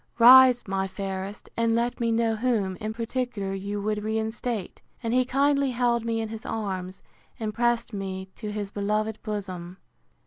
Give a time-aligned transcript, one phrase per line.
[0.17, 5.25] Rise, my fairest, and let me know whom, in particular, you would reinstate; and he
[5.25, 7.03] kindly held me in his arms,
[7.39, 9.77] and pressed me to his beloved bosom.